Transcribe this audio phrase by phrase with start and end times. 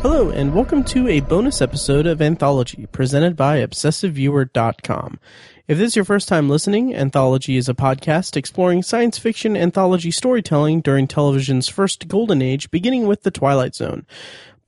[0.00, 5.18] Hello, and welcome to a bonus episode of Anthology presented by ObsessiveViewer.com.
[5.66, 10.10] If this is your first time listening, Anthology is a podcast exploring science fiction anthology
[10.10, 14.06] storytelling during television's first golden age, beginning with The Twilight Zone.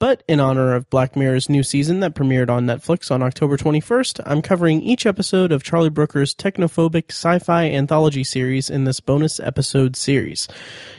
[0.01, 4.23] But in honor of Black Mirror's new season that premiered on Netflix on October 21st,
[4.25, 9.97] I'm covering each episode of Charlie Brooker's technophobic sci-fi anthology series in this bonus episode
[9.97, 10.49] series.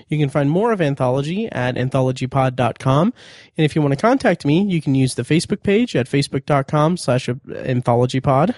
[0.08, 3.14] You can find more of Anthology at anthologypod.com.
[3.58, 6.98] And if you want to contact me, you can use the Facebook page at facebook.com
[6.98, 8.54] slash anthologypod.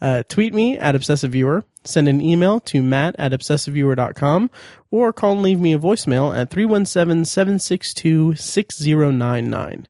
[0.00, 4.50] Uh, tweet me at Obsessive Viewer, send an email to matt at obsessiveviewer.com,
[4.90, 9.86] or call and leave me a voicemail at 317 762 6099.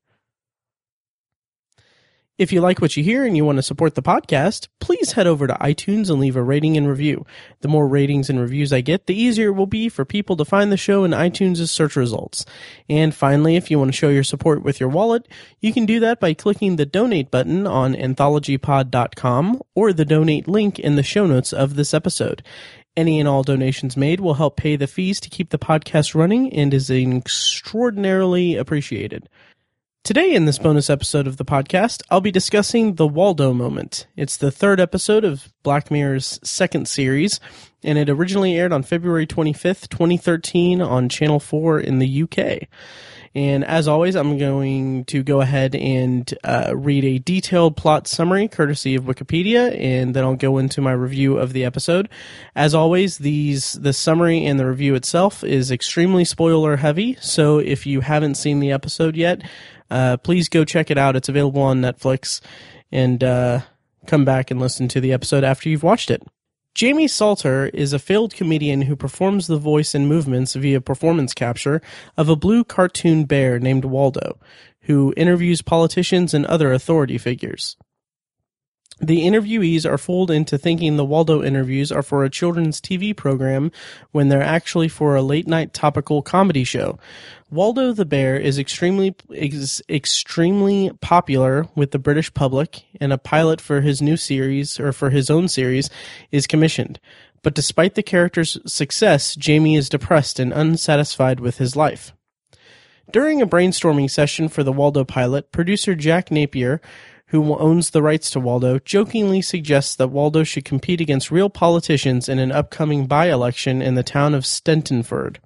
[2.38, 5.26] If you like what you hear and you want to support the podcast, please head
[5.26, 7.26] over to iTunes and leave a rating and review.
[7.62, 10.44] The more ratings and reviews I get, the easier it will be for people to
[10.44, 12.46] find the show in iTunes' search results.
[12.88, 15.26] And finally, if you want to show your support with your wallet,
[15.58, 20.78] you can do that by clicking the donate button on anthologypod.com or the donate link
[20.78, 22.44] in the show notes of this episode.
[22.96, 26.52] Any and all donations made will help pay the fees to keep the podcast running
[26.52, 29.28] and is extraordinarily appreciated.
[30.04, 34.06] Today, in this bonus episode of the podcast, I'll be discussing the Waldo moment.
[34.16, 37.40] It's the third episode of Black Mirror's second series,
[37.82, 42.68] and it originally aired on February 25th, 2013, on Channel 4 in the UK.
[43.34, 48.48] And as always, I'm going to go ahead and uh, read a detailed plot summary
[48.48, 52.08] courtesy of Wikipedia, and then I'll go into my review of the episode.
[52.56, 57.16] As always, these the summary and the review itself is extremely spoiler heavy.
[57.20, 59.42] So if you haven't seen the episode yet,
[59.90, 61.16] uh, please go check it out.
[61.16, 62.40] It's available on Netflix,
[62.92, 63.60] and uh,
[64.06, 66.22] come back and listen to the episode after you've watched it.
[66.74, 71.82] Jamie Salter is a failed comedian who performs the voice and movements via performance capture
[72.16, 74.38] of a blue cartoon bear named Waldo,
[74.82, 77.76] who interviews politicians and other authority figures.
[79.00, 83.70] The interviewees are fooled into thinking the Waldo interviews are for a children's TV program
[84.10, 86.98] when they're actually for a late night topical comedy show.
[87.50, 93.60] Waldo the Bear is extremely ex- extremely popular with the British public and a pilot
[93.60, 95.88] for his new series or for his own series
[96.30, 97.00] is commissioned.
[97.42, 102.12] But despite the character's success, Jamie is depressed and unsatisfied with his life.
[103.10, 106.82] During a brainstorming session for the Waldo pilot, producer Jack Napier
[107.28, 112.28] who owns the rights to Waldo, jokingly suggests that Waldo should compete against real politicians
[112.28, 115.36] in an upcoming by-election in the town of Stentonford,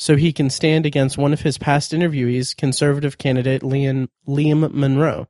[0.00, 5.28] so he can stand against one of his past interviewees, conservative candidate Liam, Liam Monroe.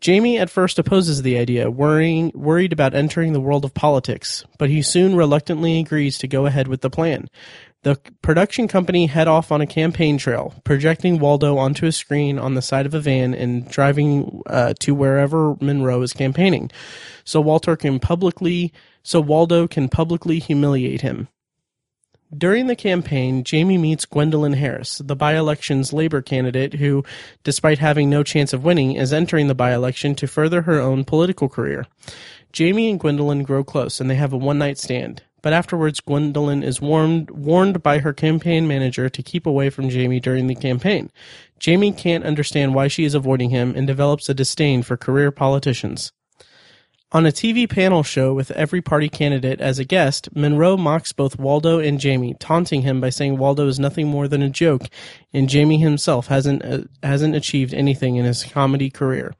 [0.00, 4.70] Jamie at first opposes the idea, worrying, worried about entering the world of politics, but
[4.70, 7.28] he soon reluctantly agrees to go ahead with the plan.
[7.82, 12.54] The production company head off on a campaign trail, projecting Waldo onto a screen on
[12.54, 16.70] the side of a van and driving uh, to wherever Monroe is campaigning,
[17.24, 18.72] so Walter can publicly,
[19.02, 21.28] so Waldo can publicly humiliate him.
[22.36, 27.04] During the campaign, Jamie meets Gwendolyn Harris, the by-election's Labor candidate who,
[27.42, 31.48] despite having no chance of winning, is entering the by-election to further her own political
[31.48, 31.86] career.
[32.52, 35.24] Jamie and Gwendolyn grow close and they have a one-night stand.
[35.42, 40.20] But afterwards, Gwendolyn is warned, warned by her campaign manager to keep away from Jamie
[40.20, 41.10] during the campaign.
[41.58, 46.12] Jamie can't understand why she is avoiding him and develops a disdain for career politicians.
[47.12, 51.40] On a TV panel show with every party candidate as a guest, Monroe mocks both
[51.40, 54.82] Waldo and Jamie, taunting him by saying Waldo is nothing more than a joke,
[55.34, 59.34] and Jamie himself hasn't uh, hasn't achieved anything in his comedy career.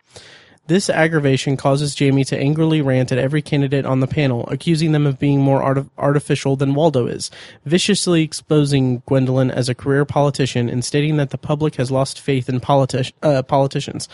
[0.66, 5.06] This aggravation causes Jamie to angrily rant at every candidate on the panel, accusing them
[5.06, 7.30] of being more art- artificial than Waldo is,
[7.64, 12.48] viciously exposing Gwendolyn as a career politician and stating that the public has lost faith
[12.48, 14.09] in politi- uh, politicians.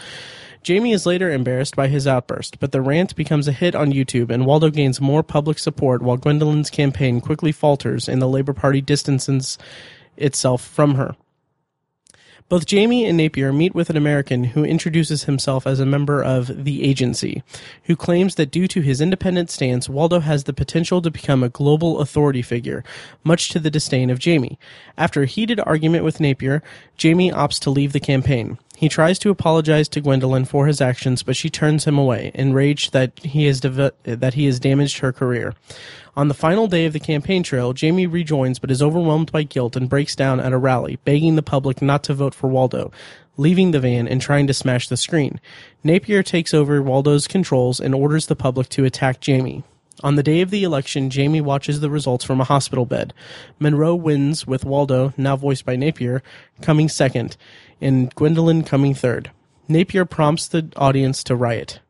[0.66, 4.32] Jamie is later embarrassed by his outburst, but the rant becomes a hit on YouTube
[4.32, 8.80] and Waldo gains more public support while Gwendolyn's campaign quickly falters and the Labor Party
[8.80, 9.58] distances
[10.16, 11.14] itself from her.
[12.48, 16.64] Both Jamie and Napier meet with an American who introduces himself as a member of
[16.64, 17.44] the agency,
[17.84, 21.48] who claims that due to his independent stance, Waldo has the potential to become a
[21.48, 22.82] global authority figure,
[23.22, 24.58] much to the disdain of Jamie.
[24.98, 26.60] After a heated argument with Napier,
[26.96, 28.58] Jamie opts to leave the campaign.
[28.76, 32.92] He tries to apologize to Gwendolyn for his actions, but she turns him away, enraged
[32.92, 35.54] that he has dev- that he has damaged her career.
[36.14, 39.76] On the final day of the campaign trail, Jamie rejoins but is overwhelmed by guilt
[39.76, 42.92] and breaks down at a rally, begging the public not to vote for Waldo,
[43.38, 45.40] leaving the van and trying to smash the screen.
[45.82, 49.64] Napier takes over Waldo's controls and orders the public to attack Jamie.
[50.02, 53.14] On the day of the election, Jamie watches the results from a hospital bed.
[53.58, 56.22] Monroe wins with Waldo, now voiced by Napier,
[56.60, 57.36] coming second,
[57.80, 59.30] and Gwendolyn coming third.
[59.68, 61.80] Napier prompts the audience to riot.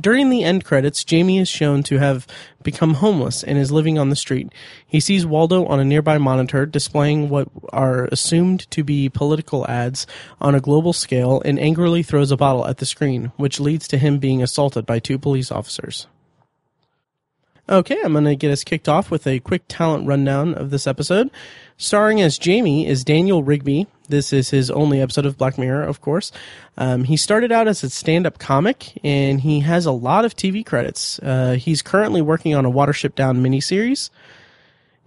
[0.00, 2.26] During the end credits, Jamie is shown to have
[2.64, 4.52] become homeless and is living on the street.
[4.84, 10.06] He sees Waldo on a nearby monitor displaying what are assumed to be political ads
[10.40, 13.98] on a global scale and angrily throws a bottle at the screen, which leads to
[13.98, 16.08] him being assaulted by two police officers.
[17.66, 20.86] Okay, I'm going to get us kicked off with a quick talent rundown of this
[20.86, 21.30] episode.
[21.78, 23.86] Starring as Jamie is Daniel Rigby.
[24.08, 26.30] This is his only episode of Black Mirror, of course.
[26.76, 30.36] Um, he started out as a stand up comic and he has a lot of
[30.36, 31.18] TV credits.
[31.20, 34.10] Uh, he's currently working on a Watership Down miniseries.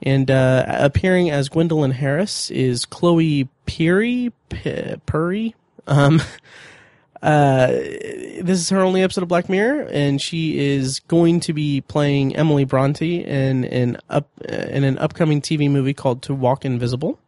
[0.01, 4.31] And uh, appearing as Gwendolyn Harris is Chloe Pirrie.
[4.49, 5.55] P-?
[5.85, 6.21] Um,
[7.21, 11.81] uh, this is her only episode of Black Mirror, and she is going to be
[11.81, 17.19] playing Emily Bronte in an up in an upcoming TV movie called To Walk Invisible.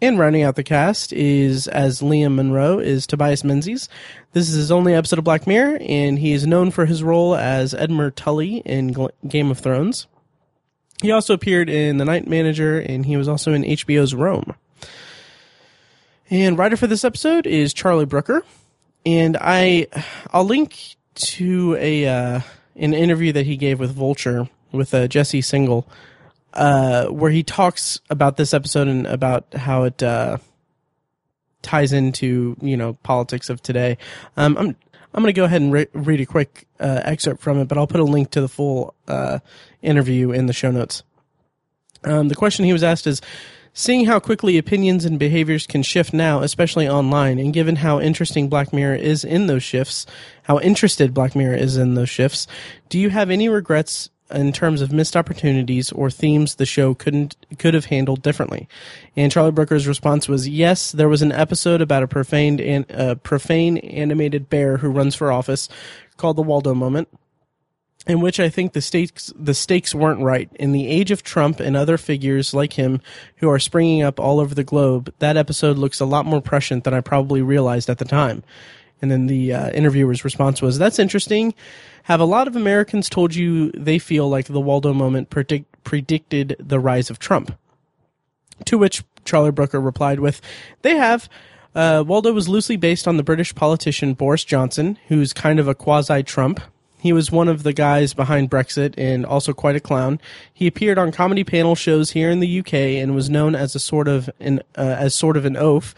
[0.00, 3.88] And rounding out the cast is as Liam Monroe is Tobias Menzies.
[4.32, 7.36] This is his only episode of Black Mirror, and he is known for his role
[7.36, 10.08] as Edmure Tully in Game of Thrones.
[11.00, 14.54] He also appeared in The Night Manager, and he was also in HBO's Rome.
[16.30, 18.44] And writer for this episode is Charlie Brooker
[19.04, 19.86] and I
[20.32, 22.40] I'll link to a uh,
[22.76, 25.84] an interview that he gave with Vulture with uh, Jesse Singal,
[26.54, 30.38] uh, where he talks about this episode and about how it uh,
[31.62, 33.98] ties into you know politics of today.
[34.36, 34.76] Um, I'm
[35.14, 37.76] I'm going to go ahead and re- read a quick uh, excerpt from it, but
[37.76, 39.40] I'll put a link to the full uh,
[39.82, 41.02] interview in the show notes.
[42.04, 43.20] Um, the question he was asked is
[43.74, 48.48] Seeing how quickly opinions and behaviors can shift now, especially online, and given how interesting
[48.48, 50.04] Black Mirror is in those shifts,
[50.42, 52.46] how interested Black Mirror is in those shifts,
[52.90, 57.34] do you have any regrets in terms of missed opportunities or themes the show couldn't
[57.58, 58.68] could have handled differently?
[59.16, 60.92] And Charlie Brooker's response was yes.
[60.92, 65.70] There was an episode about a profane and profane animated bear who runs for office
[66.18, 67.08] called the Waldo Moment
[68.06, 70.50] in which I think the stakes the stakes weren't right.
[70.56, 73.00] In the age of Trump and other figures like him
[73.36, 76.84] who are springing up all over the globe, that episode looks a lot more prescient
[76.84, 78.42] than I probably realized at the time.
[79.00, 81.54] And then the uh, interviewer's response was, "That's interesting.
[82.04, 86.56] Have a lot of Americans told you they feel like the Waldo moment predict- predicted
[86.58, 87.56] the rise of Trump?"
[88.66, 90.40] To which Charlie Brooker replied with,
[90.82, 91.28] "They have."
[91.74, 95.74] Uh, Waldo was loosely based on the British politician Boris Johnson, who's kind of a
[95.74, 96.60] quasi Trump,
[97.02, 100.20] he was one of the guys behind Brexit and also quite a clown.
[100.54, 103.80] He appeared on comedy panel shows here in the UK and was known as a
[103.80, 105.96] sort of an uh, as sort of an oaf,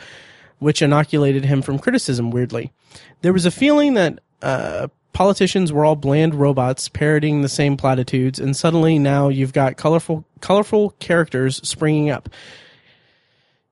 [0.60, 2.30] which inoculated him from criticism.
[2.30, 2.72] Weirdly,
[3.20, 8.38] there was a feeling that uh, politicians were all bland robots parroting the same platitudes,
[8.38, 12.30] and suddenly now you've got colorful colorful characters springing up.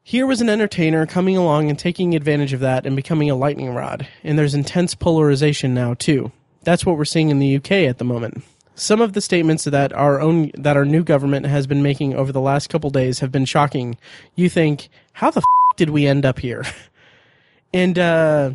[0.02, 3.72] Here was an entertainer coming along and taking advantage of that and becoming a lightning
[3.72, 4.06] rod.
[4.22, 6.30] And there's intense polarization now too.
[6.64, 8.44] That's what we're seeing in the UK at the moment.
[8.74, 12.32] Some of the statements that our own that our new government has been making over
[12.32, 13.98] the last couple days have been shocking.
[14.34, 16.64] You think, how the f- did we end up here?
[17.74, 18.50] And uh,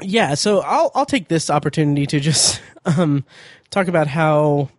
[0.00, 3.24] yeah, so I'll I'll take this opportunity to just um,
[3.70, 4.70] talk about how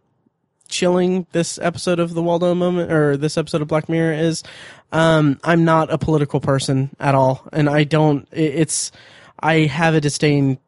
[0.67, 4.43] chilling this episode of the Waldo moment or this episode of Black Mirror is.
[4.91, 8.27] Um, I'm not a political person at all, and I don't.
[8.31, 8.91] It's
[9.39, 10.59] I have a disdain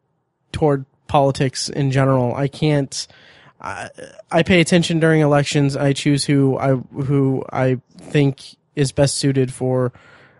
[0.52, 2.34] toward politics in general.
[2.34, 3.06] I can't.
[3.60, 3.90] I,
[4.30, 5.76] I pay attention during elections.
[5.76, 9.92] I choose who I who I think is best suited for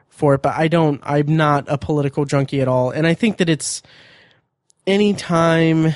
[0.08, 0.42] for it.
[0.42, 1.00] But I don't.
[1.02, 2.90] I'm not a political junkie at all.
[2.90, 3.82] And I think that it's
[4.86, 5.94] any time.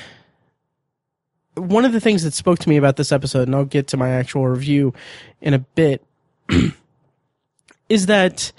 [1.55, 3.97] One of the things that spoke to me about this episode, and I'll get to
[3.97, 4.93] my actual review
[5.39, 6.03] in a bit,
[7.89, 8.51] is that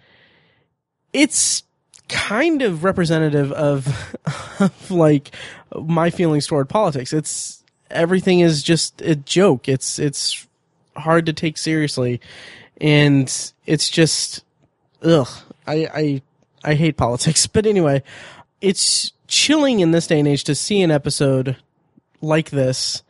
[1.13, 1.63] it's
[2.09, 4.17] kind of representative of,
[4.61, 5.31] of like
[5.85, 7.13] my feelings toward politics.
[7.13, 9.69] It's everything is just a joke.
[9.69, 10.47] It's it's
[10.97, 12.21] hard to take seriously,
[12.81, 14.45] and it's just
[15.03, 15.29] ugh.
[15.67, 16.23] I I
[16.65, 17.47] I hate politics.
[17.53, 18.03] But anyway,
[18.61, 21.57] it's chilling in this day and age to see an episode
[22.21, 23.03] like this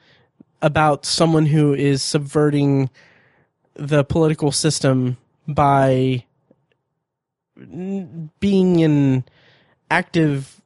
[0.63, 2.91] about someone who is subverting
[3.75, 6.25] the political system by
[8.41, 9.25] being an
[9.91, 10.61] active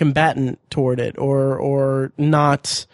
[0.00, 2.86] combatant toward it or or not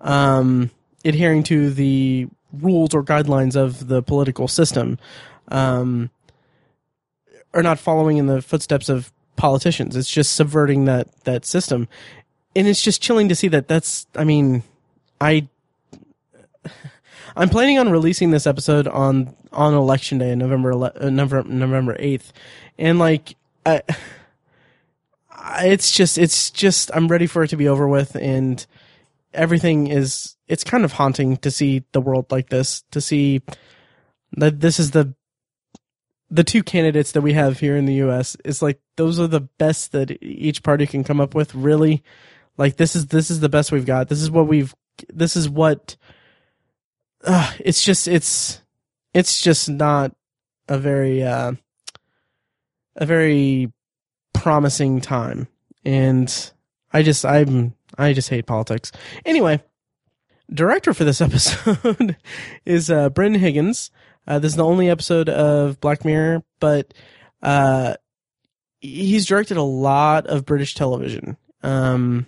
[0.00, 0.72] um,
[1.04, 4.98] adhering to the rules or guidelines of the political system
[5.52, 6.10] um,
[7.52, 9.94] or not following in the footsteps of politicians.
[9.94, 11.86] It's just subverting that that system.
[12.56, 14.64] And it's just chilling to see that that's i mean
[15.20, 15.46] i
[17.36, 22.32] i'm planning on releasing this episode on on election day november uh, november november 8th
[22.78, 23.82] and like I,
[25.60, 28.64] it's just it's just I'm ready for it to be over with and
[29.32, 33.42] everything is it's kind of haunting to see the world like this to see
[34.32, 35.14] that this is the
[36.30, 39.40] the two candidates that we have here in the US is like those are the
[39.40, 42.02] best that each party can come up with really.
[42.56, 44.08] Like this is this is the best we've got.
[44.08, 44.74] This is what we've
[45.12, 45.96] this is what
[47.24, 48.60] uh, it's just it's
[49.14, 50.14] it's just not
[50.68, 51.52] a very uh
[52.96, 53.72] a very
[54.48, 55.46] promising time.
[55.84, 56.50] And
[56.90, 58.92] I just, I'm, I just hate politics.
[59.26, 59.62] Anyway,
[60.50, 62.16] director for this episode
[62.64, 63.90] is uh, Brendan Higgins.
[64.26, 66.94] Uh, this is the only episode of Black Mirror, but
[67.42, 67.96] uh,
[68.80, 71.36] he's directed a lot of British television.
[71.62, 72.26] Um,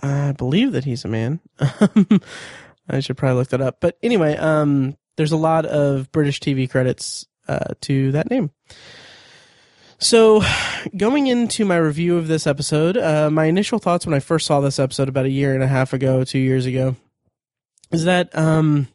[0.00, 1.40] I believe that he's a man.
[2.88, 3.78] I should probably look that up.
[3.80, 8.52] But anyway, um, there's a lot of British TV credits uh, to that name.
[10.04, 10.42] So,
[10.96, 14.60] going into my review of this episode, uh, my initial thoughts when I first saw
[14.60, 16.96] this episode about a year and a half ago, two years ago,
[17.90, 18.86] is that um,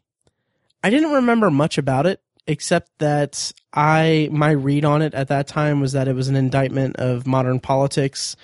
[0.84, 5.48] I didn't remember much about it except that I my read on it at that
[5.48, 8.36] time was that it was an indictment of modern politics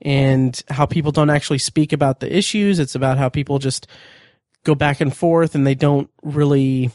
[0.00, 2.78] and how people don't actually speak about the issues.
[2.78, 3.86] It's about how people just
[4.64, 6.90] go back and forth and they don't really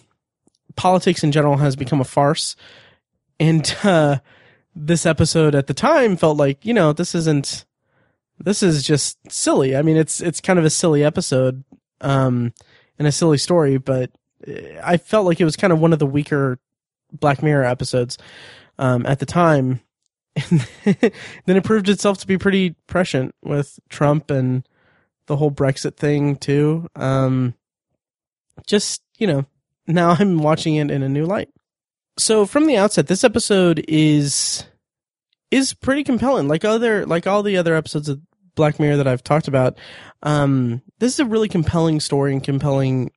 [0.75, 2.55] politics in general has become a farce.
[3.39, 4.17] And uh,
[4.79, 7.65] this episode at the time felt like, you know, this isn't
[8.39, 9.75] this is just silly.
[9.75, 11.63] I mean, it's it's kind of a silly episode
[12.01, 12.53] um
[12.97, 14.11] and a silly story, but
[14.83, 16.59] I felt like it was kind of one of the weaker
[17.11, 18.17] Black Mirror episodes
[18.77, 19.81] um at the time.
[20.85, 24.67] Then it proved itself to be pretty prescient with Trump and
[25.25, 26.87] the whole Brexit thing too.
[26.95, 27.53] Um
[28.65, 29.45] just, you know,
[29.87, 31.49] now I'm watching it in a new light
[32.19, 34.65] so from the outset, this episode is
[35.51, 36.47] is pretty compelling.
[36.47, 38.21] Like other like all the other episodes of
[38.55, 39.77] Black Mirror that I've talked about,
[40.23, 43.11] um, this is a really compelling story and compelling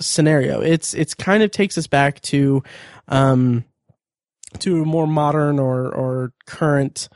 [0.00, 0.60] scenario.
[0.60, 2.62] It's it's kind of takes us back to
[3.08, 3.64] um
[4.60, 7.08] to a more modern or or current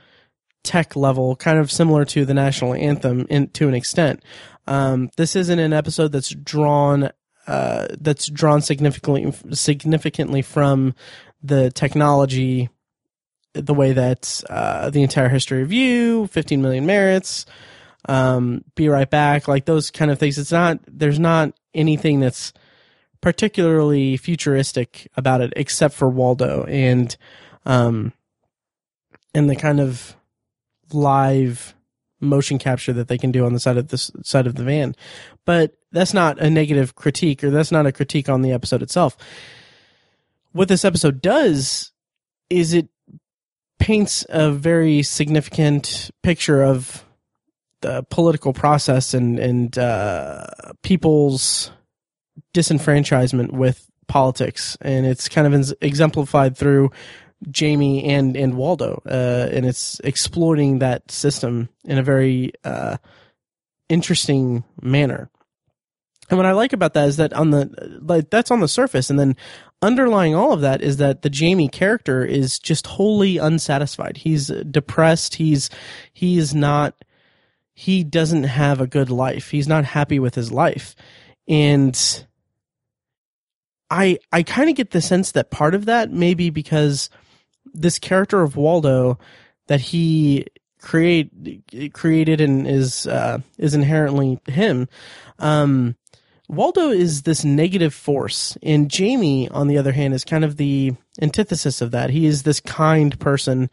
[0.63, 4.23] tech level, kind of similar to the national anthem in, to an extent.
[4.67, 7.11] Um, this isn't an episode that's drawn
[7.47, 10.95] uh, that's drawn significantly significantly from
[11.43, 12.69] the technology,
[13.65, 17.47] the way that uh, the entire history of you, 15 million merits,
[18.09, 20.39] um, be right back, like those kind of things.
[20.39, 22.53] It's not there's not anything that's
[23.21, 27.17] particularly futuristic about it, except for Waldo and
[27.65, 28.13] um,
[29.35, 30.17] and the kind of
[30.93, 31.75] live
[32.21, 34.95] motion capture that they can do on the side of this side of the van.
[35.45, 39.17] But that's not a negative critique or that's not a critique on the episode itself.
[40.53, 41.93] What this episode does
[42.49, 42.89] is it
[43.79, 47.05] paints a very significant picture of
[47.83, 50.47] the political process and and uh,
[50.83, 51.71] people's
[52.55, 56.91] disenfranchisement with politics, and it's kind of exemplified through
[57.51, 62.97] Jamie and and Waldo, uh, and it's exploiting that system in a very uh,
[63.89, 65.31] interesting manner.
[66.29, 69.11] And what I like about that is that on the like that's on the surface,
[69.11, 69.37] and then
[69.83, 74.17] underlying all of that is that the Jamie character is just wholly unsatisfied.
[74.19, 75.37] He's depressed.
[75.37, 75.71] He's
[76.13, 76.95] he is not.
[77.75, 79.51] He doesn't have a good life.
[79.51, 80.97] He's not happy with his life,
[81.47, 82.27] and
[83.91, 87.09] I I kind of get the sense that part of that maybe because
[87.73, 89.19] this character of Waldo
[89.69, 90.47] that he
[90.81, 94.89] create created and is uh, is inherently him.
[95.39, 95.97] Um,
[96.49, 100.95] Waldo is this negative force, and Jamie, on the other hand, is kind of the
[101.21, 102.11] antithesis of that.
[102.11, 103.69] He is this kind person,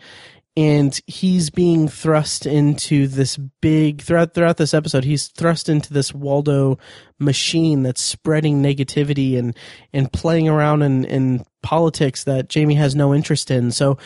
[0.57, 5.03] and he's being thrust into this big throughout throughout this episode.
[5.03, 6.79] He's thrust into this Waldo
[7.19, 9.55] machine that's spreading negativity and
[9.93, 13.71] and playing around in in politics that Jamie has no interest in.
[13.71, 13.97] So,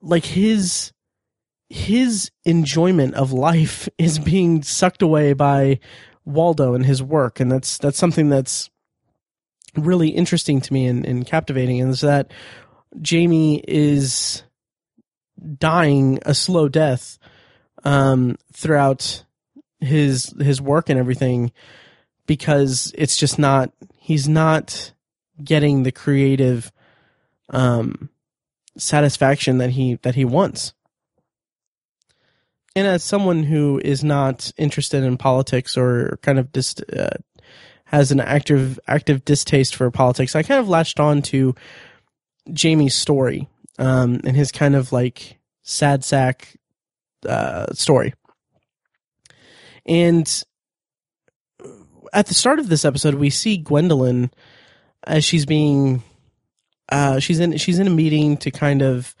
[0.00, 0.92] like his
[1.68, 5.80] his enjoyment of life is being sucked away by
[6.28, 8.70] Waldo and his work, and that's that's something that's
[9.76, 12.30] really interesting to me and, and captivating, is that
[13.00, 14.42] Jamie is
[15.58, 17.18] dying a slow death
[17.84, 19.24] um, throughout
[19.80, 21.52] his his work and everything
[22.26, 24.92] because it's just not he's not
[25.42, 26.72] getting the creative
[27.50, 28.10] um,
[28.76, 30.74] satisfaction that he that he wants.
[32.78, 37.10] And as someone who is not interested in politics or kind of just uh,
[37.86, 41.56] has an active active distaste for politics, I kind of latched on to
[42.52, 43.48] Jamie's story
[43.80, 46.56] um, and his kind of like sad sack
[47.28, 48.14] uh, story.
[49.84, 50.44] And
[52.12, 54.30] at the start of this episode, we see Gwendolyn
[55.02, 56.04] as she's being
[56.90, 59.16] uh, she's in she's in a meeting to kind of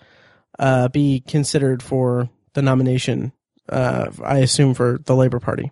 [0.60, 3.32] uh, be considered for the nomination.
[3.68, 5.70] Uh, I assume for the Labor Party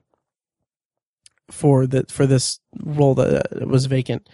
[1.50, 4.28] for the for this role that was vacant.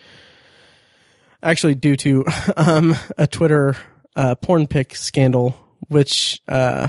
[1.43, 2.25] Actually, due to
[2.57, 3.77] um, a Twitter
[4.17, 5.57] uh, porn pic scandal,
[5.89, 6.89] which uh,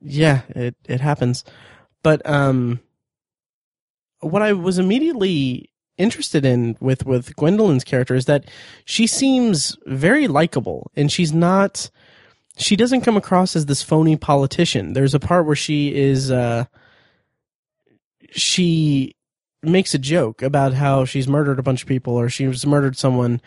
[0.00, 1.44] yeah, it it happens.
[2.02, 2.80] But um,
[4.20, 8.44] what I was immediately interested in with with Gwendolyn's character is that
[8.84, 11.90] she seems very likable, and she's not.
[12.60, 14.92] She doesn't come across as this phony politician.
[14.92, 16.30] There's a part where she is.
[16.30, 16.66] Uh,
[18.30, 19.16] she
[19.62, 23.40] makes a joke about how she's murdered a bunch of people or she's murdered someone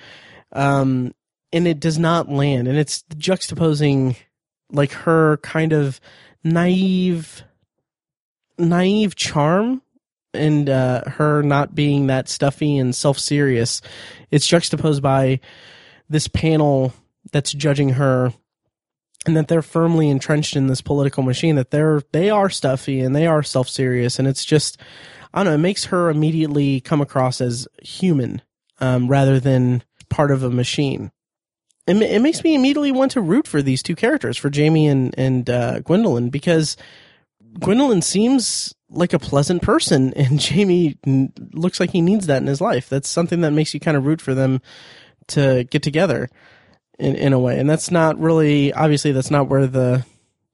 [0.51, 1.13] um,
[1.51, 4.15] and it does not land and it's juxtaposing
[4.71, 5.99] like her kind of
[6.43, 7.43] naive
[8.59, 9.81] naive charm
[10.35, 13.81] and uh, her not being that stuffy and self-serious
[14.29, 15.39] it's juxtaposed by
[16.09, 16.93] this panel
[17.31, 18.31] that's judging her
[19.25, 23.15] and that they're firmly entrenched in this political machine that they're they are stuffy and
[23.15, 24.19] they are self-serious.
[24.19, 24.77] And it's just
[25.33, 28.41] i don't know it makes her immediately come across as human
[28.79, 31.11] um, rather than part of a machine.
[31.87, 35.13] It, it makes me immediately want to root for these two characters, for Jamie and
[35.17, 36.77] and uh, Gwendolyn, because
[37.59, 40.97] Gwendolyn seems like a pleasant person, and Jamie
[41.53, 42.89] looks like he needs that in his life.
[42.89, 44.61] That's something that makes you kind of root for them
[45.27, 46.29] to get together
[47.03, 50.05] in in a way, and that's not really obviously that's not where the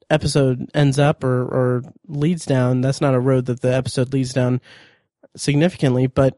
[0.09, 2.81] episode ends up or or leads down.
[2.81, 4.61] That's not a road that the episode leads down
[5.35, 6.37] significantly, but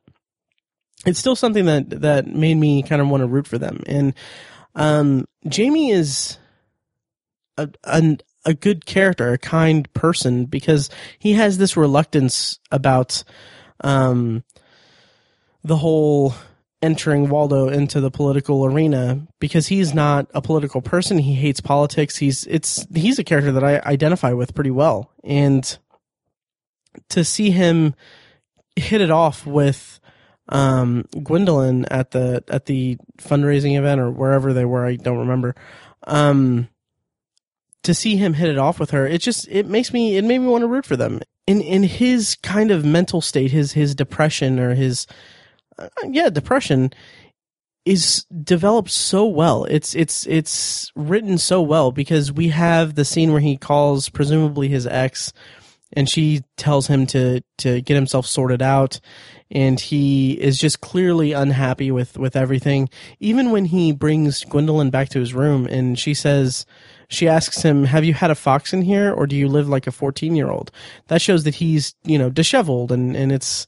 [1.06, 4.13] it's still something that that made me kind of want to root for them and
[4.76, 6.38] um, Jamie is
[7.58, 13.24] a, a, a good character, a kind person, because he has this reluctance about
[13.84, 14.43] um,
[15.63, 16.34] the whole
[16.82, 21.20] entering Waldo into the political arena because he's not a political person.
[21.20, 22.17] He hates politics.
[22.17, 25.78] He's it's he's a character that I identify with pretty well, and
[27.10, 27.96] to see him
[28.76, 30.00] hit it off with
[30.50, 35.56] um, Gwendolyn at the at the fundraising event or wherever they were, I don't remember.
[36.08, 36.67] Um,
[37.84, 40.39] to see him hit it off with her, it just it makes me it made
[40.39, 41.22] me want to root for them.
[41.48, 45.08] In in his kind of mental state, his his depression or his
[45.82, 46.91] Uh, yeah depression
[47.86, 49.65] is developed so well.
[49.65, 54.67] It's it's it's written so well because we have the scene where he calls presumably
[54.67, 55.34] his ex
[55.94, 59.00] and she tells him to to get himself sorted out.
[59.50, 62.88] And he is just clearly unhappy with with everything.
[63.20, 66.65] Even when he brings Gwendolyn back to his room and she says
[67.10, 69.88] she asks him have you had a fox in here or do you live like
[69.88, 70.72] a 14 year old?
[71.08, 73.65] That shows that he's you know disheveled and and it's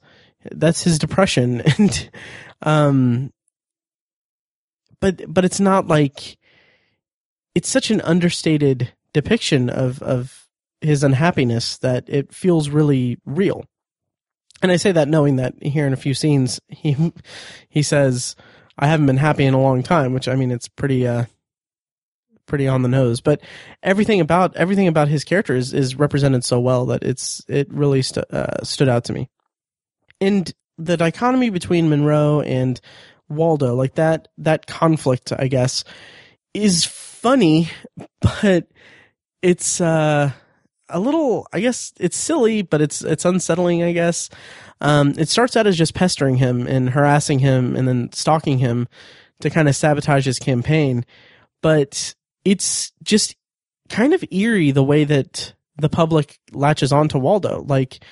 [0.52, 2.10] that's his depression and
[2.62, 3.32] um
[5.00, 6.38] but but it's not like
[7.56, 10.48] it's such an understated depiction of of
[10.82, 13.64] his unhappiness that it feels really real.
[14.62, 17.14] And I say that knowing that here in a few scenes he
[17.70, 18.36] he says
[18.78, 21.26] I haven't been happy in a long time, which I mean it's pretty uh
[22.46, 23.42] pretty on the nose, but
[23.82, 28.02] everything about everything about his character is, is represented so well that it's it really
[28.02, 29.30] st- uh, stood out to me.
[30.24, 32.80] And the dichotomy between Monroe and
[33.30, 35.84] Waldo, like that that conflict, I guess,
[36.54, 37.70] is funny,
[38.22, 38.68] but
[39.42, 40.32] it's uh
[40.90, 44.30] a little i guess it's silly but it's it's unsettling i guess.
[44.82, 48.90] Um, it starts out as just pestering him and harassing him and then stalking him
[49.40, 51.06] to kind of sabotage his campaign.
[51.62, 53.36] But it's just
[53.88, 57.64] kind of eerie the way that the public latches on to waldo.
[57.66, 58.04] Like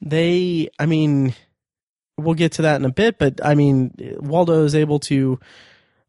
[0.00, 1.34] they i mean
[2.18, 5.38] we'll get to that in a bit but i mean waldo is able to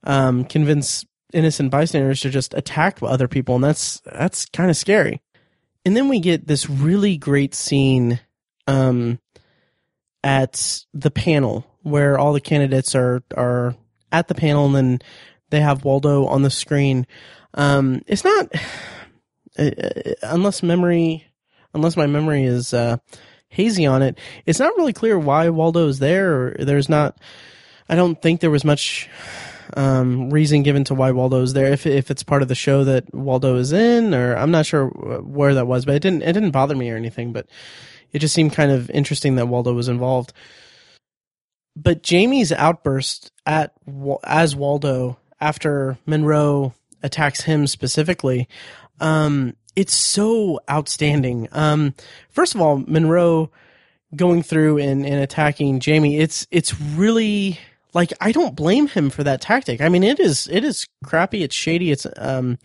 [0.05, 5.21] um, convince innocent bystanders to just attack other people and that's that's kind of scary
[5.85, 8.19] and then we get this really great scene
[8.67, 9.19] um,
[10.23, 13.75] at the panel where all the candidates are are
[14.11, 14.99] at the panel and then
[15.49, 17.07] they have Waldo on the screen.
[17.53, 18.49] Um, it's not
[19.57, 19.71] uh,
[20.23, 21.25] unless memory,
[21.73, 22.97] unless my memory is uh,
[23.49, 26.55] hazy on it, it's not really clear why Waldo is there.
[26.59, 27.17] There's not.
[27.87, 29.09] I don't think there was much
[29.75, 31.71] um, reason given to why Waldo is there.
[31.71, 34.87] If if it's part of the show that Waldo is in, or I'm not sure
[34.87, 37.33] where that was, but it didn't it didn't bother me or anything.
[37.33, 37.47] But
[38.11, 40.33] it just seemed kind of interesting that Waldo was involved.
[41.75, 43.73] But Jamie's outburst at
[44.23, 48.47] as Waldo after Monroe attacks him specifically,
[48.99, 51.47] um, it's so outstanding.
[51.51, 51.93] Um,
[52.29, 53.51] first of all, Monroe
[54.15, 57.59] going through and, and attacking Jamie, it's it's really
[57.93, 59.81] like I don't blame him for that tactic.
[59.81, 61.43] I mean, it is it is crappy.
[61.43, 61.91] It's shady.
[61.91, 62.57] It's um,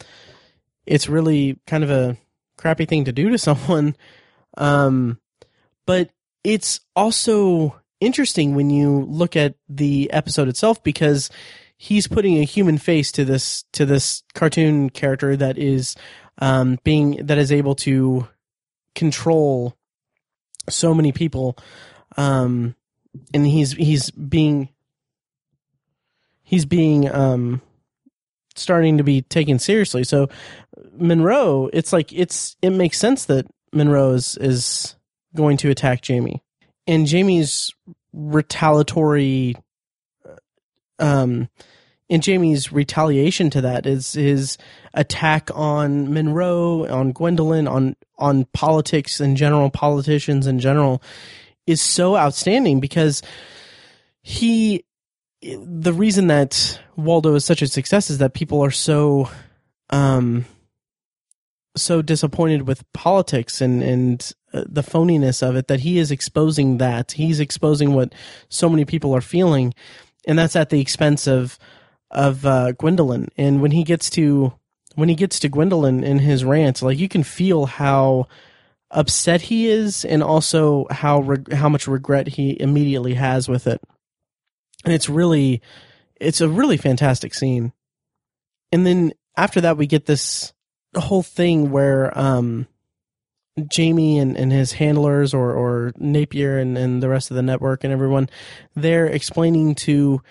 [0.87, 2.17] it's really kind of a
[2.57, 3.97] crappy thing to do to someone.
[4.57, 5.19] Um,
[5.87, 6.11] but
[6.43, 11.31] it's also interesting when you look at the episode itself because
[11.77, 15.97] he's putting a human face to this to this cartoon character that is
[16.39, 18.29] um, being that is able to
[18.95, 19.77] control
[20.69, 21.57] so many people
[22.17, 22.75] um,
[23.33, 24.69] and he's he's being
[26.43, 27.61] he's being um,
[28.55, 30.05] starting to be taken seriously.
[30.05, 30.29] So
[30.97, 34.97] monroe it's like it's it makes sense that monroe is is
[35.35, 36.43] going to attack jamie.
[36.87, 37.73] And jamie's
[38.13, 39.57] retaliatory
[40.99, 41.49] um
[42.11, 44.59] and Jamie's retaliation to that is his
[44.93, 51.03] attack on Monroe, on Gwendolyn, on on politics in general, politicians in general,
[51.67, 53.23] is so outstanding because
[54.23, 54.85] he
[55.43, 59.29] the reason that Waldo is such a success is that people are so
[59.91, 60.45] um
[61.77, 66.79] so disappointed with politics and and uh, the phoniness of it that he is exposing
[66.79, 67.13] that.
[67.13, 68.15] He's exposing what
[68.49, 69.75] so many people are feeling.
[70.27, 71.59] And that's at the expense of
[72.15, 73.29] of uh, Gwendolyn.
[73.37, 74.55] And when he gets to
[74.95, 78.29] when he gets to Gwendolyn in his rant, like you can feel how
[78.91, 83.81] upset he is, and also how how much regret he immediately has with it.
[84.85, 85.63] And it's really,
[86.21, 87.73] it's a really fantastic scene.
[88.71, 90.53] And then after that, we get this
[90.95, 92.67] whole thing where um,
[93.69, 97.83] Jamie and, and his handlers or, or Napier and, and the rest of the network
[97.83, 98.29] and everyone,
[98.77, 100.23] they're explaining to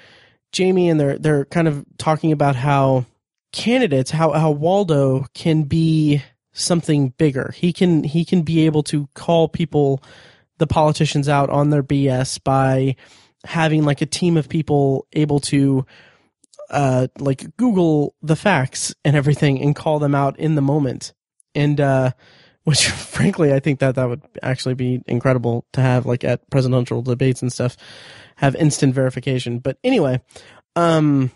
[0.53, 3.05] Jamie and they're they're kind of talking about how
[3.51, 7.53] candidates how how Waldo can be something bigger.
[7.55, 10.01] He can he can be able to call people
[10.59, 12.95] the politicians out on their BS by
[13.43, 15.85] having like a team of people able to
[16.69, 21.13] uh like Google the facts and everything and call them out in the moment.
[21.55, 22.11] And uh
[22.63, 27.01] which frankly I think that that would actually be incredible to have like at presidential
[27.01, 27.77] debates and stuff
[28.37, 29.59] have instant verification.
[29.59, 30.21] But anyway,
[30.75, 31.31] um,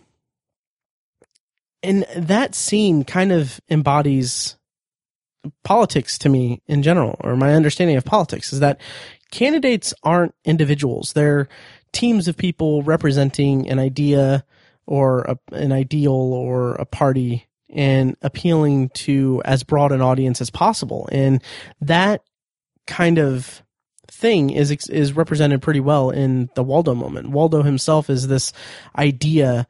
[1.83, 4.57] and that scene kind of embodies
[5.63, 8.81] politics to me in general, or my understanding of politics is that
[9.31, 11.13] candidates aren't individuals.
[11.13, 11.47] They're
[11.91, 14.43] teams of people representing an idea
[14.85, 20.49] or a, an ideal or a party and appealing to as broad an audience as
[20.49, 21.07] possible.
[21.11, 21.43] And
[21.81, 22.23] that
[22.85, 23.63] kind of
[24.09, 27.29] thing is is represented pretty well in the Waldo moment.
[27.29, 28.53] Waldo himself is this
[28.97, 29.67] idea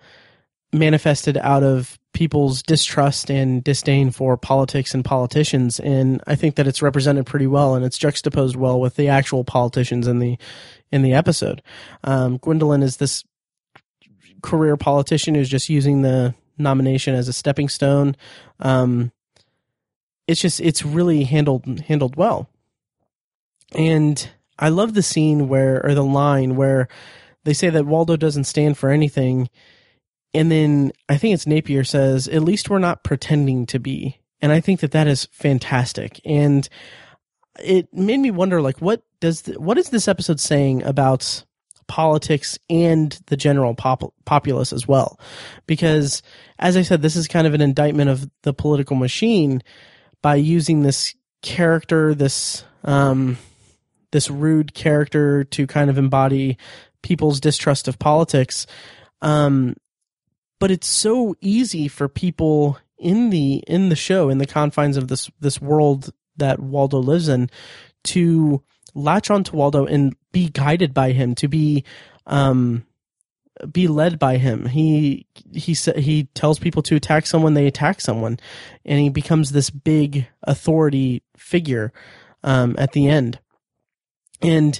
[0.72, 6.68] manifested out of people's distrust and disdain for politics and politicians and I think that
[6.68, 10.38] it's represented pretty well and it's juxtaposed well with the actual politicians in the
[10.92, 11.62] in the episode.
[12.04, 13.24] Um, Gwendolyn is this
[14.42, 18.16] career politician who's just using the nomination as a stepping stone.
[18.60, 19.12] Um,
[20.28, 22.50] it's just it's really handled handled well.
[23.74, 26.88] And I love the scene where, or the line where
[27.44, 29.50] they say that Waldo doesn't stand for anything.
[30.34, 34.20] And then I think it's Napier says, at least we're not pretending to be.
[34.42, 36.20] And I think that that is fantastic.
[36.26, 36.68] And
[37.60, 41.44] it made me wonder, like, what does, the, what is this episode saying about
[41.88, 45.20] politics and the general pop- populace as well?
[45.66, 46.22] Because
[46.60, 49.62] as I said, this is kind of an indictment of the political machine
[50.22, 53.38] by using this character, this, um,
[54.12, 56.58] this rude character to kind of embody
[57.02, 58.68] people's distrust of politics.
[59.22, 59.76] Um,
[60.60, 65.08] but it's so easy for people in the in the show in the confines of
[65.08, 67.50] this this world that Waldo lives in
[68.04, 68.64] to
[68.98, 71.84] latch onto Waldo and be guided by him to be
[72.26, 72.86] um
[73.72, 74.66] be led by him.
[74.66, 78.40] He he he tells people to attack someone, they attack someone,
[78.86, 81.92] and he becomes this big authority figure
[82.44, 83.40] um, at the end.
[84.42, 84.80] And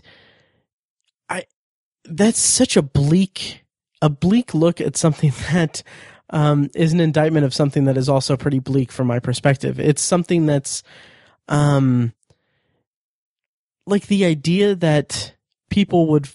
[1.30, 1.46] I,
[2.06, 3.64] that's such a bleak,
[4.02, 5.84] a bleak look at something that
[6.30, 9.80] um, is an indictment of something that is also pretty bleak from my perspective.
[9.80, 10.84] It's something that's,
[11.48, 12.14] um,
[13.88, 15.34] like the idea that
[15.70, 16.30] people would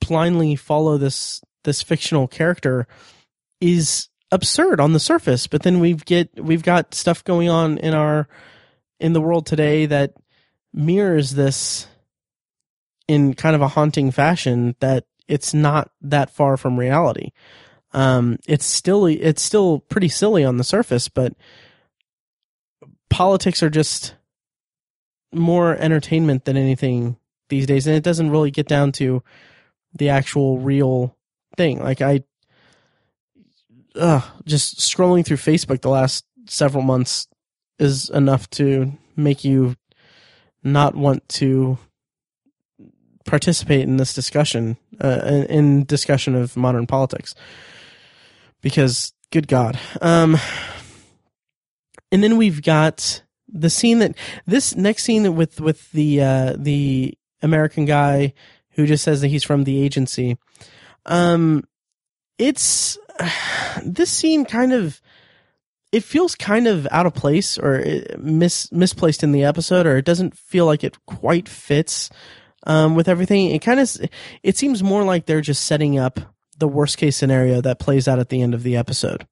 [0.00, 2.86] blindly follow this this fictional character
[3.60, 7.94] is absurd on the surface but then we've get we've got stuff going on in
[7.94, 8.28] our
[8.98, 10.14] in the world today that
[10.72, 11.86] mirrors this
[13.08, 17.30] in kind of a haunting fashion that it's not that far from reality.
[17.92, 21.34] Um it's still it's still pretty silly on the surface but
[23.10, 24.14] politics are just
[25.32, 27.16] more entertainment than anything
[27.48, 29.22] these days, and it doesn't really get down to
[29.94, 31.16] the actual real
[31.56, 31.82] thing.
[31.82, 32.22] Like I,
[33.94, 37.28] uh, just scrolling through Facebook the last several months
[37.78, 39.76] is enough to make you
[40.62, 41.78] not want to
[43.24, 47.34] participate in this discussion, uh, in, discussion of modern politics,
[48.62, 49.78] because good God.
[50.00, 50.36] Um,
[52.12, 57.16] and then we've got the scene that this next scene with with the uh, the
[57.42, 58.32] American guy
[58.70, 60.36] who just says that he's from the agency.
[61.06, 61.64] Um,
[62.38, 62.98] it's
[63.84, 65.00] this scene kind of
[65.92, 67.84] it feels kind of out of place or
[68.18, 72.10] mis misplaced in the episode, or it doesn't feel like it quite fits
[72.66, 73.50] um, with everything.
[73.50, 73.96] It kind of
[74.42, 76.20] it seems more like they're just setting up
[76.58, 79.26] the worst case scenario that plays out at the end of the episode,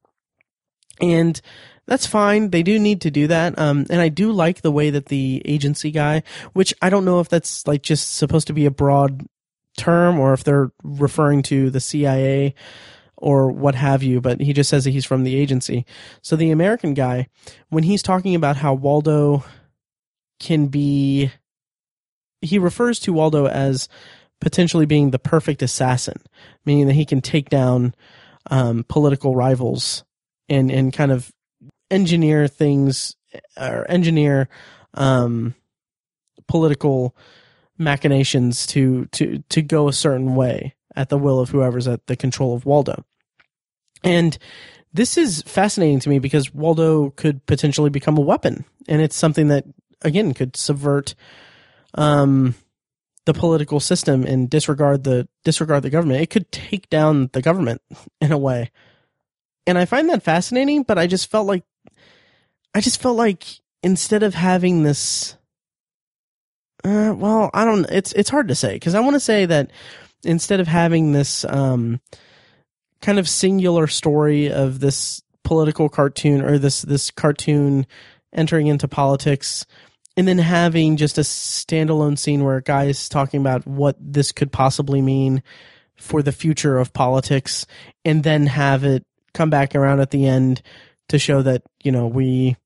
[1.00, 1.40] and
[1.86, 2.50] that's fine.
[2.50, 3.58] They do need to do that.
[3.58, 7.20] Um, and I do like the way that the agency guy, which I don't know
[7.20, 9.26] if that's like just supposed to be a broad
[9.76, 12.54] term or if they're referring to the CIA
[13.16, 15.84] or what have you, but he just says that he's from the agency.
[16.22, 17.28] So the American guy,
[17.68, 19.44] when he's talking about how Waldo
[20.40, 21.30] can be,
[22.40, 23.88] he refers to Waldo as
[24.40, 26.20] potentially being the perfect assassin,
[26.66, 27.94] meaning that he can take down
[28.50, 30.04] um, political rivals
[30.48, 31.32] and and kind of
[31.90, 33.16] engineer things
[33.56, 34.48] or engineer
[34.94, 35.54] um,
[36.46, 37.16] political
[37.78, 42.16] machinations to to to go a certain way at the will of whoever's at the
[42.16, 43.04] control of Waldo.
[44.04, 44.38] And
[44.92, 49.48] this is fascinating to me because Waldo could potentially become a weapon, and it's something
[49.48, 49.64] that
[50.02, 51.14] again could subvert
[51.94, 52.54] um,
[53.24, 56.20] the political system and disregard the disregard the government.
[56.20, 57.82] It could take down the government
[58.20, 58.70] in a way,
[59.66, 60.84] and I find that fascinating.
[60.84, 61.64] But I just felt like
[62.74, 63.44] I just felt like
[63.82, 65.36] instead of having this,
[66.82, 67.88] uh, well, I don't.
[67.90, 69.70] It's it's hard to say because I want to say that
[70.24, 72.00] instead of having this um,
[73.00, 77.86] kind of singular story of this political cartoon or this this cartoon
[78.32, 79.64] entering into politics
[80.16, 84.32] and then having just a standalone scene where a guy is talking about what this
[84.32, 85.42] could possibly mean
[85.96, 87.66] for the future of politics
[88.04, 90.62] and then have it come back around at the end
[91.08, 92.56] to show that you know we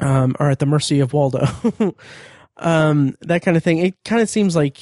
[0.00, 1.46] um, are at the mercy of Waldo.
[2.56, 3.78] um, that kind of thing.
[3.78, 4.78] It kind of seems like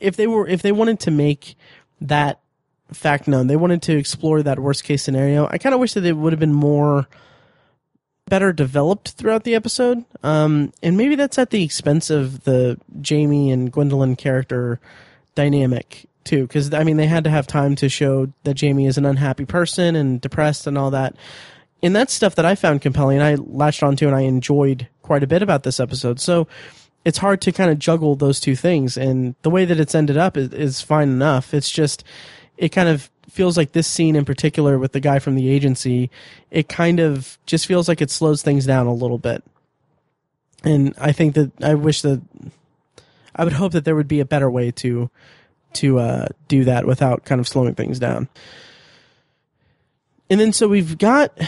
[0.00, 1.56] if they were, if they wanted to make
[2.00, 2.40] that
[2.92, 5.46] fact known, they wanted to explore that worst case scenario.
[5.50, 7.08] I kind of wish that it would have been more
[8.26, 10.04] better developed throughout the episode.
[10.22, 14.80] Um, and maybe that's at the expense of the Jamie and Gwendolyn character
[15.34, 16.46] dynamic too.
[16.46, 19.44] Because I mean, they had to have time to show that Jamie is an unhappy
[19.44, 21.16] person and depressed and all that
[21.84, 23.20] and that's stuff that I found compelling.
[23.20, 26.18] I latched onto and I enjoyed quite a bit about this episode.
[26.18, 26.48] So
[27.04, 28.96] it's hard to kind of juggle those two things.
[28.96, 31.52] And the way that it's ended up is, is fine enough.
[31.52, 32.02] It's just,
[32.56, 36.10] it kind of feels like this scene in particular with the guy from the agency,
[36.50, 39.44] it kind of just feels like it slows things down a little bit.
[40.64, 42.22] And I think that I wish that
[43.36, 45.10] I would hope that there would be a better way to
[45.74, 48.28] to uh, do that without kind of slowing things down
[50.34, 51.38] and then so we've got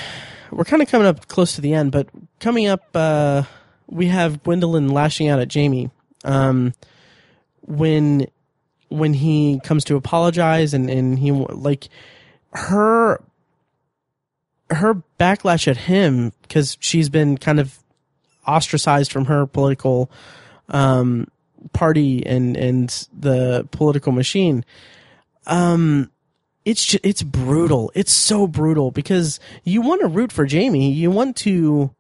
[0.53, 3.43] we're kind of coming up close to the end, but coming up, uh,
[3.89, 5.91] we have Gwendolyn lashing out at Jamie
[6.23, 6.73] um,
[7.63, 8.29] when
[8.87, 11.89] when he comes to apologize and and he like
[12.53, 13.21] her
[14.71, 17.81] her backlash at him because she's been kind of
[18.47, 20.13] ostracized from her political
[20.69, 21.27] um,
[21.73, 24.65] party and and the political machine.
[25.49, 26.13] Um,
[26.67, 27.93] it's just, it's brutal.
[27.95, 30.93] It's so brutal because you want to root for Jamie.
[30.93, 31.95] You want to,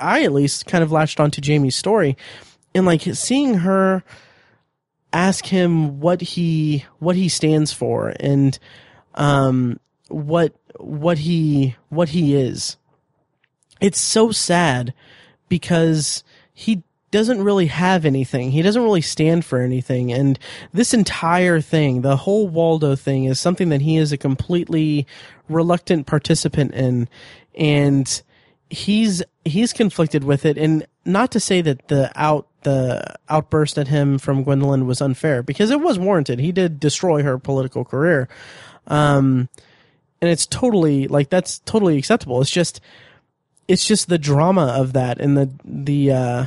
[0.00, 2.16] I at least kind of latched onto Jamie's story
[2.74, 4.02] and like seeing her
[5.12, 8.58] ask him what he, what he stands for and,
[9.14, 12.78] um, what, what he, what he is.
[13.78, 14.94] It's so sad
[15.50, 16.82] because he
[17.16, 18.50] doesn't really have anything.
[18.50, 20.12] He doesn't really stand for anything.
[20.12, 20.38] And
[20.74, 25.06] this entire thing, the whole Waldo thing is something that he is a completely
[25.48, 27.08] reluctant participant in.
[27.54, 28.22] And
[28.68, 30.58] he's, he's conflicted with it.
[30.58, 35.42] And not to say that the out, the outburst at him from Gwendolyn was unfair
[35.42, 36.38] because it was warranted.
[36.38, 38.28] He did destroy her political career.
[38.88, 39.48] Um,
[40.20, 42.42] and it's totally like, that's totally acceptable.
[42.42, 42.82] It's just,
[43.68, 46.46] it's just the drama of that and the, the, uh,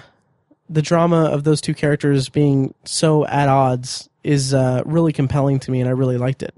[0.69, 5.71] the drama of those two characters being so at odds is uh, really compelling to
[5.71, 6.53] me, and I really liked it.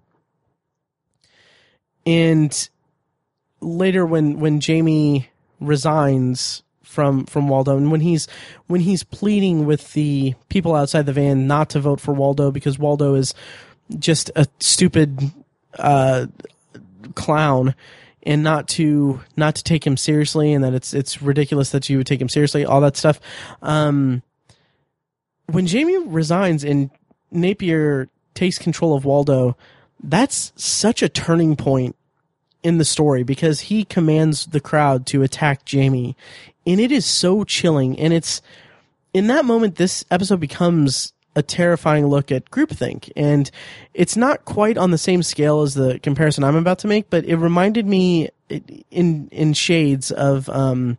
[2.06, 2.70] And
[3.62, 8.28] later, when when Jamie resigns from from Waldo, and when he's
[8.68, 12.78] when he's pleading with the people outside the van not to vote for Waldo because
[12.78, 13.34] Waldo is
[13.98, 15.32] just a stupid
[15.78, 16.26] uh,
[17.16, 17.76] clown
[18.24, 21.98] and not to not to take him seriously and that it's it's ridiculous that you
[21.98, 23.20] would take him seriously all that stuff.
[23.62, 24.22] Um
[25.48, 26.90] when Jamie resigns and
[27.32, 29.58] Napier takes control of Waldo
[30.04, 31.96] that's such a turning point
[32.64, 36.16] in the story because he commands the crowd to attack Jamie.
[36.66, 38.42] And it is so chilling and it's
[39.14, 43.12] in that moment this episode becomes a terrifying look at groupthink.
[43.16, 43.50] And
[43.94, 47.26] it's not quite on the same scale as the comparison I'm about to make, but
[47.26, 48.30] it reminded me
[48.90, 50.98] in in shades of um,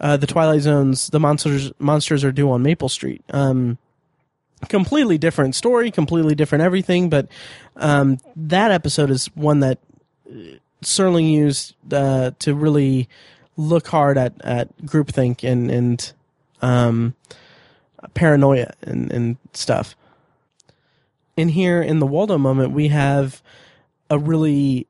[0.00, 1.08] uh, the Twilight Zones.
[1.08, 3.22] The monsters monsters are due on Maple Street.
[3.30, 3.78] Um,
[4.68, 7.08] completely different story, completely different everything.
[7.08, 7.28] But
[7.76, 9.78] um, that episode is one that
[10.84, 13.08] Serling used uh, to really
[13.56, 16.12] look hard at at groupthink and and
[16.60, 17.14] um,
[18.14, 19.96] paranoia and, and stuff.
[21.36, 23.42] In here, in the Waldo moment, we have
[24.10, 24.86] a really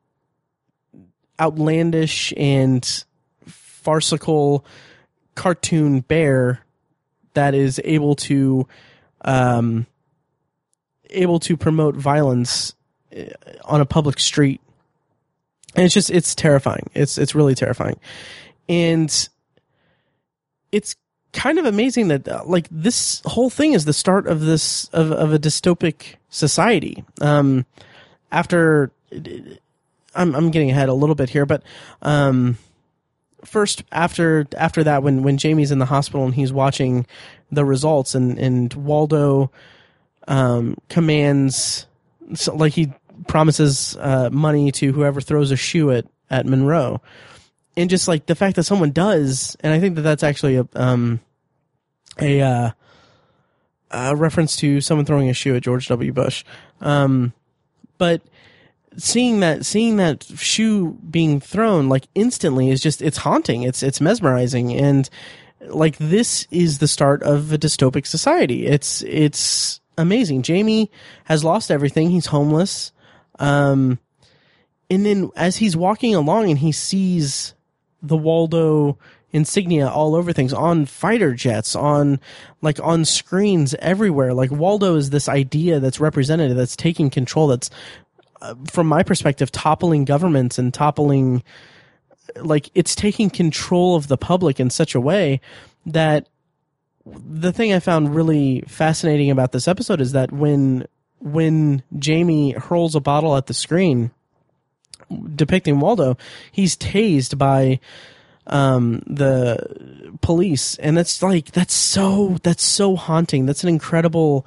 [1.40, 3.04] outlandish and
[3.46, 4.64] farcical
[5.34, 6.64] cartoon bear
[7.34, 8.66] that is able to
[9.22, 9.86] um,
[11.10, 12.74] able to promote violence
[13.16, 13.24] uh,
[13.64, 14.60] on a public street.
[15.74, 16.90] And it's just it's terrifying.
[16.94, 18.00] It's it's really terrifying.
[18.68, 19.28] And
[20.72, 20.96] it's
[21.32, 25.12] kind of amazing that uh, like this whole thing is the start of this of,
[25.12, 27.04] of a dystopic society.
[27.20, 27.66] Um,
[28.30, 28.90] after
[30.14, 31.62] I'm I'm getting ahead a little bit here, but
[32.02, 32.58] um,
[33.44, 37.06] first after after that when when Jamie's in the hospital and he's watching
[37.50, 39.50] the results and and Waldo
[40.26, 41.86] um, commands
[42.34, 42.92] so, like he
[43.26, 47.00] promises uh, money to whoever throws a shoe at at Monroe
[47.78, 50.66] and just like the fact that someone does, and I think that that's actually a
[50.74, 51.20] um,
[52.20, 52.70] a, uh,
[53.92, 56.12] a reference to someone throwing a shoe at George W.
[56.12, 56.44] Bush.
[56.80, 57.32] Um,
[57.96, 58.20] but
[58.96, 63.62] seeing that seeing that shoe being thrown like instantly is just it's haunting.
[63.62, 65.08] It's it's mesmerizing and
[65.60, 68.66] like this is the start of a dystopic society.
[68.66, 70.42] It's it's amazing.
[70.42, 70.90] Jamie
[71.24, 72.10] has lost everything.
[72.10, 72.90] He's homeless.
[73.38, 74.00] Um,
[74.90, 77.54] and then as he's walking along and he sees
[78.02, 78.98] the Waldo
[79.30, 82.18] insignia all over things on fighter jets on
[82.62, 84.32] like on screens everywhere.
[84.32, 87.70] Like waldo is this idea that's represented that's taking control that's
[88.40, 91.42] uh, from my perspective toppling governments and toppling
[92.36, 95.40] like it's taking control of the public in such a way
[95.86, 96.28] that
[97.04, 100.86] the thing i found really fascinating about this episode is that when
[101.18, 104.10] when jamie hurls a bottle at the screen
[105.34, 106.16] depicting Waldo,
[106.52, 107.80] he's tased by
[108.46, 113.46] um, the police, and that's like that's so that's so haunting.
[113.46, 114.46] That's an incredible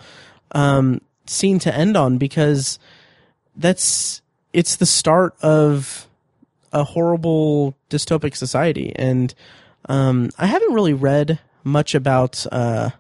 [0.52, 2.80] um, scene to end on because
[3.56, 4.22] that's
[4.54, 6.08] it's the start of
[6.74, 9.34] a horrible dystopic society, and
[9.88, 12.92] um, I haven't really read much about uh,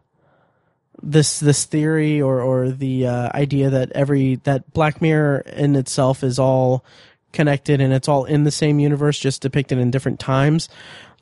[1.01, 6.23] this this theory or or the uh, idea that every that Black Mirror in itself
[6.23, 6.83] is all
[7.31, 10.69] connected and it's all in the same universe, just depicted in different times.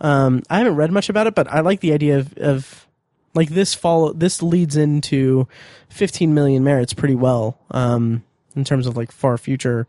[0.01, 2.87] Um, I haven't read much about it, but I like the idea of, of
[3.33, 5.47] like this follow this leads into
[5.89, 8.23] 15 million merits pretty well um,
[8.55, 9.87] in terms of like far future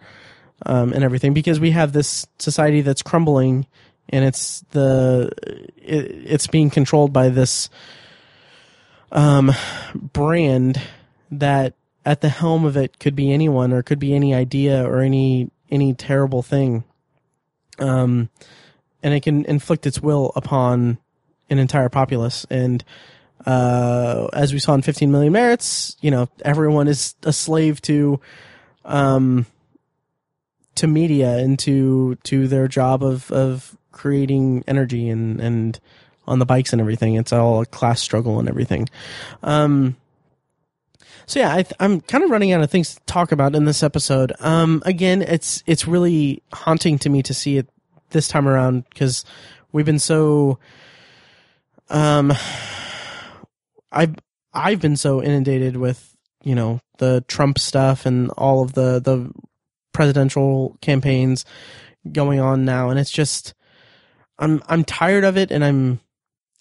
[0.66, 3.66] um, and everything because we have this society that's crumbling
[4.09, 5.30] and it's the
[5.76, 7.70] it, it's being controlled by this
[9.12, 9.52] um,
[9.94, 10.80] brand
[11.30, 15.00] that at the helm of it could be anyone or could be any idea or
[15.00, 16.85] any any terrible thing.
[17.78, 18.28] Um,
[19.03, 20.99] and it can inflict its will upon
[21.49, 22.47] an entire populace.
[22.51, 22.84] And
[23.47, 28.20] uh, as we saw in 15 Million Merits, you know, everyone is a slave to,
[28.84, 29.47] um,
[30.76, 35.78] to media and to to their job of of creating energy and and
[36.26, 37.16] on the bikes and everything.
[37.16, 38.88] It's all a class struggle and everything.
[39.42, 39.97] Um,
[41.27, 43.83] so yeah, I am kind of running out of things to talk about in this
[43.83, 44.33] episode.
[44.41, 47.68] Um, again, it's it's really haunting to me to see it
[48.11, 49.25] this time around because
[49.73, 50.59] we've been so.
[51.89, 52.33] Um,
[53.93, 54.14] I've
[54.53, 59.31] I've been so inundated with you know the Trump stuff and all of the the
[59.93, 61.45] presidential campaigns
[62.12, 63.55] going on now, and it's just
[64.39, 66.01] I'm I'm tired of it, and I'm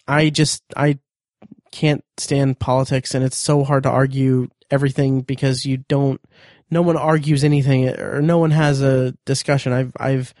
[0.06, 0.98] I just I
[1.72, 6.20] can't stand politics, and it's so hard to argue everything because you don't
[6.70, 9.72] no one argues anything or no one has a discussion.
[9.72, 10.34] I've I've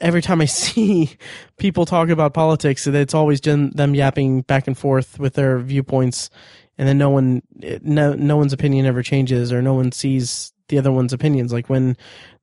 [0.00, 1.16] every time I see
[1.58, 6.30] people talk about politics, it's always them yapping back and forth with their viewpoints,
[6.76, 7.42] and then no one,
[7.82, 11.52] no, no one's opinion ever changes, or no one sees the other one's opinions.
[11.52, 11.96] Like when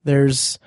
[0.04, 0.58] there's,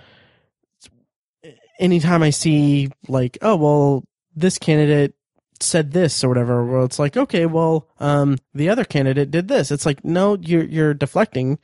[1.79, 4.03] anytime I see like, oh well,
[4.35, 5.13] this candidate
[5.61, 9.71] said this or whatever, well, it's like, okay, well, um, the other candidate did this.
[9.71, 11.59] It's like, no, you're you're deflecting.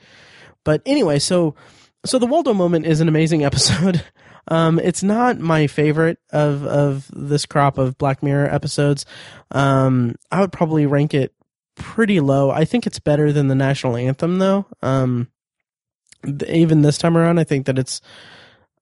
[0.63, 1.55] But anyway, so
[2.05, 4.03] so the Waldo moment is an amazing episode.
[4.47, 9.05] Um, it's not my favorite of of this crop of Black Mirror episodes.
[9.51, 11.33] Um, I would probably rank it
[11.75, 12.51] pretty low.
[12.51, 14.65] I think it's better than the national anthem, though.
[14.81, 15.29] Um,
[16.47, 18.01] even this time around, I think that it's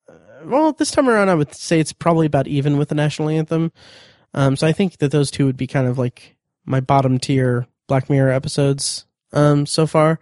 [0.10, 0.14] uh,
[0.46, 3.72] well, this time around, I would say it's probably about even with the national anthem.
[4.34, 7.68] Um, so I think that those two would be kind of like my bottom tier
[7.88, 10.20] Black Mirror episodes um, so far.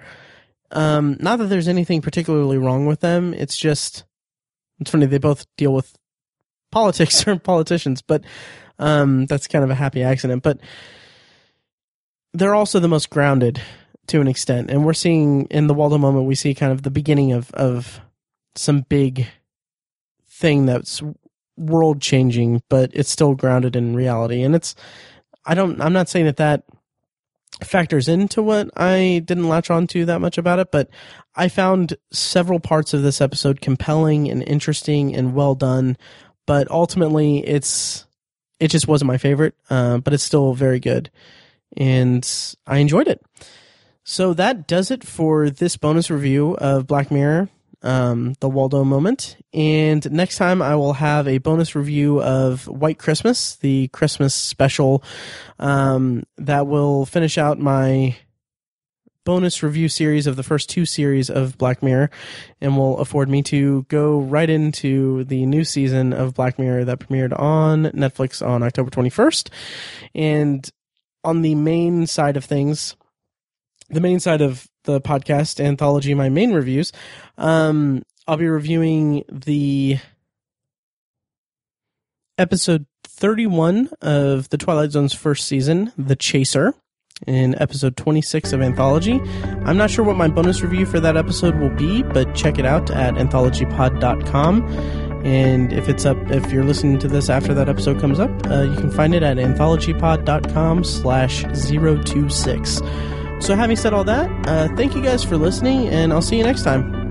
[0.72, 3.34] Um, not that there's anything particularly wrong with them.
[3.34, 4.06] It's just
[4.80, 5.96] it's funny they both deal with
[6.72, 8.24] politics or politicians, but
[8.80, 10.44] um, that's kind of a happy accident.
[10.44, 10.60] But
[12.34, 13.62] they're also the most grounded
[14.08, 16.92] to an extent, and we're seeing in the Waldo moment we see kind of the
[16.92, 18.02] beginning of of
[18.56, 19.28] some big
[20.28, 21.02] thing that's
[21.58, 24.42] world changing, but it's still grounded in reality.
[24.44, 24.76] And it's
[25.46, 26.64] I don't I'm not saying that that
[27.64, 30.90] factors into what I didn't latch on to that much about it, but
[31.36, 35.98] I found several parts of this episode compelling and interesting and well done.
[36.48, 38.06] But ultimately, it's
[38.60, 41.10] it just wasn't my favorite, uh, but it's still very good,
[41.78, 42.28] and
[42.66, 43.22] I enjoyed it.
[44.04, 47.50] So that does it for this bonus review of Black Mirror
[47.84, 49.38] um, the Waldo moment.
[49.54, 55.04] And next time I will have a bonus review of White Christmas, the Christmas special
[55.60, 58.16] um, that will finish out my
[59.24, 62.10] bonus review series of the first two series of Black Mirror
[62.60, 67.00] and will afford me to go right into the new season of Black Mirror that
[67.00, 69.50] premiered on Netflix on October 21st.
[70.16, 70.70] And
[71.24, 72.96] on the main side of things,
[73.92, 76.92] the main side of the podcast anthology, my main reviews,
[77.38, 79.98] um, I'll be reviewing the
[82.38, 86.74] episode 31 of the Twilight Zone's first season, The Chaser,
[87.28, 89.20] in episode 26 of Anthology.
[89.66, 92.66] I'm not sure what my bonus review for that episode will be, but check it
[92.66, 94.68] out at anthologypod.com.
[95.24, 98.64] And if it's up, if you're listening to this after that episode comes up, uh,
[98.64, 102.82] you can find it at anthologypod.com slash 026.
[103.42, 106.44] So, having said all that, uh, thank you guys for listening, and I'll see you
[106.44, 107.02] next time.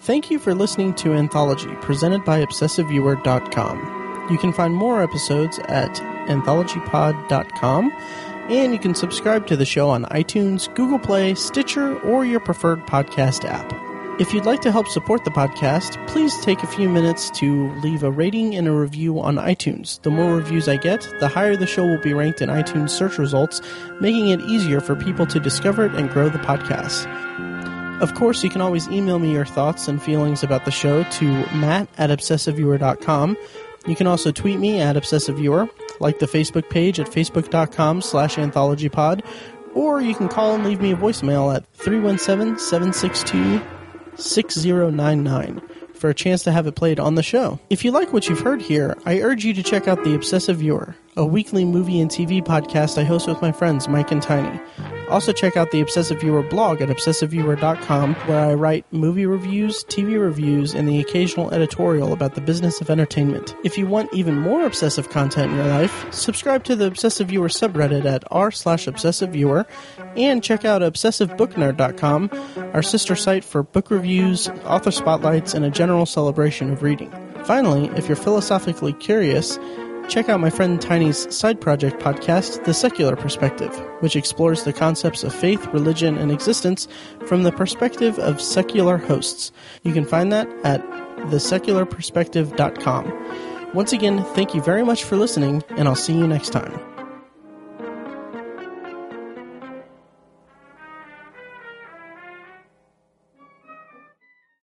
[0.00, 4.28] Thank you for listening to Anthology, presented by ObsessiveViewer.com.
[4.30, 5.94] You can find more episodes at
[6.28, 7.92] AnthologyPod.com,
[8.48, 12.80] and you can subscribe to the show on iTunes, Google Play, Stitcher, or your preferred
[12.86, 13.91] podcast app.
[14.18, 18.02] If you'd like to help support the podcast, please take a few minutes to leave
[18.02, 20.02] a rating and a review on iTunes.
[20.02, 23.16] The more reviews I get, the higher the show will be ranked in iTunes search
[23.16, 23.62] results,
[24.02, 27.10] making it easier for people to discover it and grow the podcast.
[28.02, 31.24] Of course, you can always email me your thoughts and feelings about the show to
[31.56, 33.38] matt at obsessiveviewer.com.
[33.86, 39.24] You can also tweet me at obsessiveviewer, like the Facebook page at facebook.com slash anthologypod,
[39.74, 43.62] or you can call and leave me a voicemail at 317 762
[44.22, 45.60] 6099
[45.94, 47.60] for a chance to have it played on the show.
[47.70, 50.56] If you like what you've heard here, I urge you to check out The Obsessive
[50.58, 54.58] Viewer, a weekly movie and TV podcast I host with my friends Mike and Tiny.
[55.08, 60.18] Also, check out the Obsessive Viewer blog at obsessiveviewer.com, where I write movie reviews, TV
[60.18, 63.54] reviews, and the occasional editorial about the business of entertainment.
[63.62, 67.48] If you want even more obsessive content in your life, subscribe to the Obsessive Viewer
[67.48, 69.66] subreddit at r slash obsessiveviewer,
[70.16, 72.30] and check out obsessivebooknerd.com,
[72.72, 77.12] our sister site for book reviews, author spotlights, and a general celebration of reading.
[77.44, 79.58] Finally, if you're philosophically curious,
[80.08, 85.24] Check out my friend Tiny's side project podcast, The Secular Perspective, which explores the concepts
[85.24, 86.86] of faith, religion, and existence
[87.26, 89.52] from the perspective of secular hosts.
[89.84, 90.82] You can find that at
[91.30, 93.72] thesecularperspective.com.
[93.74, 96.91] Once again, thank you very much for listening, and I'll see you next time.